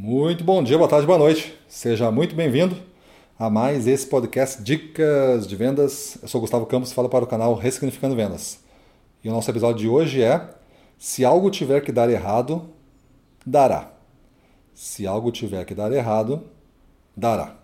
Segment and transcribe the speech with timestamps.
[0.00, 1.58] Muito bom dia, boa tarde, boa noite.
[1.66, 2.76] Seja muito bem-vindo
[3.36, 6.16] a mais esse podcast Dicas de Vendas.
[6.22, 8.60] Eu sou Gustavo Campos falo para o canal Ressignificando Vendas.
[9.24, 10.50] E o nosso episódio de hoje é
[10.96, 12.68] Se algo tiver que dar errado,
[13.44, 13.90] dará.
[14.72, 16.44] Se algo tiver que dar errado,
[17.16, 17.56] dará.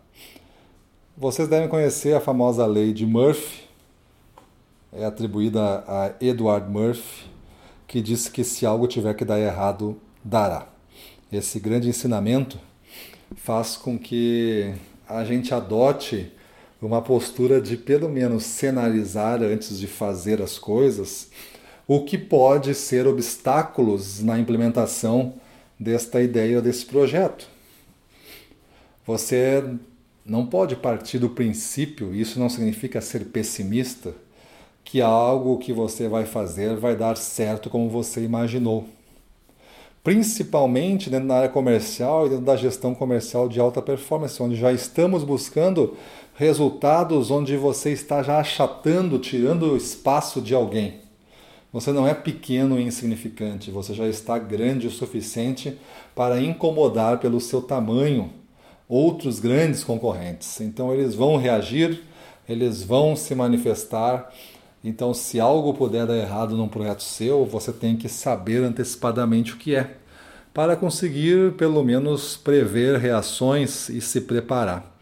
[1.17, 3.63] Vocês devem conhecer a famosa lei de Murphy,
[4.93, 7.31] é atribuída a Edward Murphy,
[7.87, 10.74] que diz que se algo tiver que dar errado, dará.
[11.37, 12.61] Esse grande ensinamento
[13.35, 14.73] faz com que
[15.09, 16.31] a gente adote
[16.81, 21.29] uma postura de pelo menos cenarizar antes de fazer as coisas
[21.89, 25.35] o que pode ser obstáculos na implementação
[25.77, 27.49] desta ideia desse projeto.
[29.05, 29.65] Você
[30.25, 34.15] não pode partir do princípio, isso não significa ser pessimista,
[34.85, 38.87] que algo que você vai fazer vai dar certo como você imaginou.
[40.05, 44.71] Principalmente dentro da área comercial e dentro da gestão comercial de alta performance, onde já
[44.71, 45.97] estamos buscando
[46.35, 51.01] resultados onde você está já achatando, tirando o espaço de alguém.
[51.73, 55.79] Você não é pequeno e insignificante, você já está grande o suficiente
[56.15, 58.31] para incomodar pelo seu tamanho
[58.87, 60.61] outros grandes concorrentes.
[60.61, 62.03] Então eles vão reagir,
[62.47, 64.31] eles vão se manifestar
[64.87, 69.57] então, se algo puder dar errado num projeto seu, você tem que saber antecipadamente o
[69.57, 69.97] que é,
[70.53, 74.95] para conseguir pelo menos prever reações e se preparar.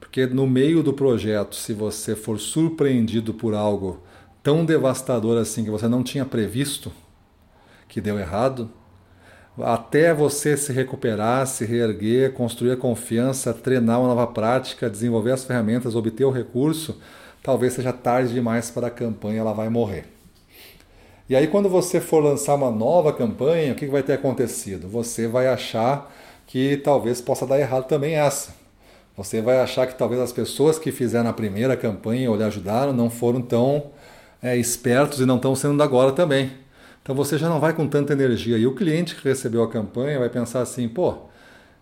[0.00, 4.02] Porque no meio do projeto, se você for surpreendido por algo
[4.42, 6.90] tão devastador assim que você não tinha previsto,
[7.86, 8.70] que deu errado,
[9.60, 15.44] até você se recuperar, se reerguer, construir a confiança, treinar uma nova prática, desenvolver as
[15.44, 16.98] ferramentas, obter o recurso,
[17.42, 20.04] talvez seja tarde demais para a campanha, ela vai morrer.
[21.28, 24.88] E aí, quando você for lançar uma nova campanha, o que vai ter acontecido?
[24.88, 26.10] Você vai achar
[26.46, 28.54] que talvez possa dar errado também essa.
[29.16, 32.92] Você vai achar que talvez as pessoas que fizeram a primeira campanha ou lhe ajudaram
[32.92, 33.90] não foram tão
[34.42, 36.52] é, espertos e não estão sendo agora também.
[37.02, 38.56] Então você já não vai com tanta energia.
[38.56, 41.14] E o cliente que recebeu a campanha vai pensar assim: pô,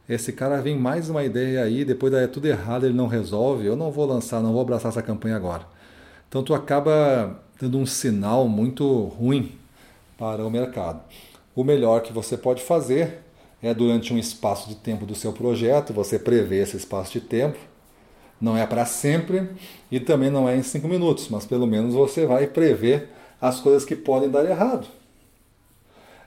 [0.09, 3.75] esse cara vem mais uma ideia aí, depois é tudo errado, ele não resolve, eu
[3.75, 5.67] não vou lançar, não vou abraçar essa campanha agora.
[6.29, 9.53] Então tu acaba dando um sinal muito ruim
[10.17, 11.01] para o mercado.
[11.55, 13.23] O melhor que você pode fazer
[13.63, 17.59] é durante um espaço de tempo do seu projeto, você prevê esse espaço de tempo.
[18.41, 19.49] Não é para sempre
[19.91, 23.09] e também não é em cinco minutos, mas pelo menos você vai prever
[23.41, 24.87] as coisas que podem dar errado.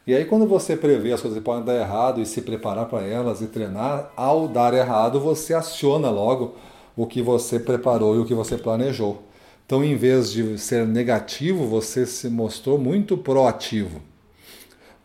[0.09, 3.03] E aí, quando você prevê as coisas que podem dar errado e se preparar para
[3.03, 6.56] elas e treinar, ao dar errado, você aciona logo
[6.96, 9.22] o que você preparou e o que você planejou.
[9.64, 14.02] Então, em vez de ser negativo, você se mostrou muito proativo.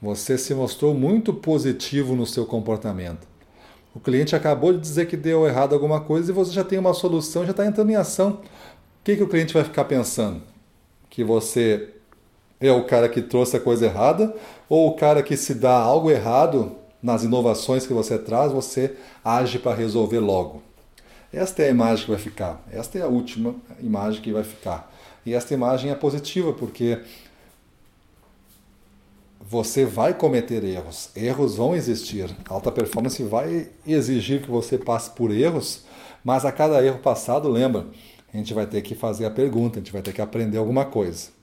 [0.00, 3.28] Você se mostrou muito positivo no seu comportamento.
[3.94, 6.94] O cliente acabou de dizer que deu errado alguma coisa e você já tem uma
[6.94, 8.40] solução, já está entrando em ação.
[8.40, 10.40] O que, que o cliente vai ficar pensando?
[11.10, 11.93] Que você
[12.60, 14.34] é o cara que trouxe a coisa errada
[14.68, 19.58] ou o cara que se dá algo errado nas inovações que você traz, você age
[19.58, 20.62] para resolver logo.
[21.32, 22.64] Esta é a imagem que vai ficar.
[22.70, 24.90] Esta é a última imagem que vai ficar.
[25.26, 27.00] E esta imagem é positiva porque
[29.40, 31.10] você vai cometer erros.
[31.14, 32.34] Erros vão existir.
[32.48, 35.84] Alta performance vai exigir que você passe por erros,
[36.24, 37.86] mas a cada erro passado, lembra,
[38.32, 40.84] a gente vai ter que fazer a pergunta, a gente vai ter que aprender alguma
[40.84, 41.33] coisa.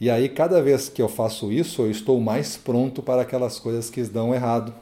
[0.00, 3.90] E aí, cada vez que eu faço isso, eu estou mais pronto para aquelas coisas
[3.90, 4.72] que dão errado.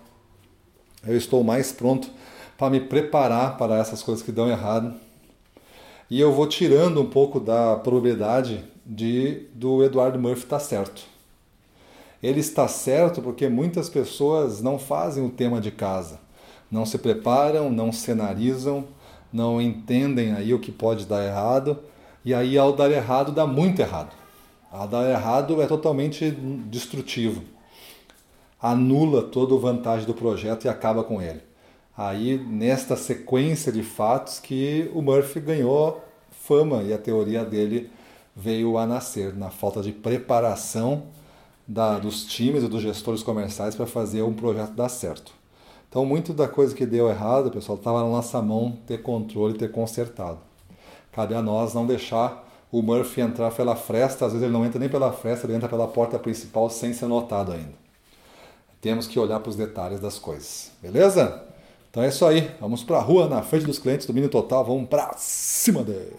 [1.06, 2.10] Eu estou mais pronto
[2.58, 4.94] para me preparar para essas coisas que dão errado.
[6.10, 11.02] E eu vou tirando um pouco da probabilidade de do Eduardo Murphy estar certo.
[12.22, 16.20] Ele está certo porque muitas pessoas não fazem o tema de casa,
[16.70, 18.84] não se preparam, não cenarizam,
[19.32, 21.78] não entendem aí o que pode dar errado,
[22.24, 24.25] e aí ao dar errado dá muito errado.
[24.70, 27.42] A dar errado é totalmente destrutivo.
[28.60, 31.40] Anula toda a vantagem do projeto e acaba com ele.
[31.96, 37.90] Aí, nesta sequência de fatos, que o Murphy ganhou fama e a teoria dele
[38.34, 41.04] veio a nascer, na falta de preparação
[41.66, 45.32] da, dos times e dos gestores comerciais para fazer um projeto dar certo.
[45.88, 49.72] Então, muito da coisa que deu errado, pessoal, estava na nossa mão ter controle, ter
[49.72, 50.38] consertado.
[51.12, 54.78] Cabe a nós não deixar o Murphy entrar pela fresta, às vezes ele não entra
[54.78, 57.74] nem pela fresta, ele entra pela porta principal sem ser notado ainda.
[58.80, 61.44] Temos que olhar para os detalhes das coisas, beleza?
[61.90, 64.64] Então é isso aí, vamos para a rua na frente dos clientes do Mini Total,
[64.64, 66.16] vamos para cima dele.